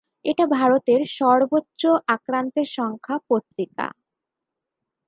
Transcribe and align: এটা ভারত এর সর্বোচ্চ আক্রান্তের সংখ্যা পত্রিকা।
এটা 0.25 0.45
ভারত 0.51 0.85
এর 0.87 1.01
সর্বোচ্চ 1.17 1.81
আক্রান্তের 2.07 2.67
সংখ্যা 2.77 3.15
পত্রিকা। 3.29 3.87